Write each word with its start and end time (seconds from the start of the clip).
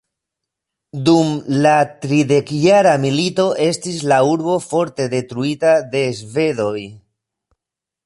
Dum 1.09 1.27
la 1.65 1.73
tridekjara 2.05 2.95
milito 3.05 3.47
estis 3.69 4.01
la 4.13 4.21
urbo 4.33 4.59
forte 4.73 5.11
detruita 5.15 5.79
de 5.97 6.07
svedoj. 6.23 6.79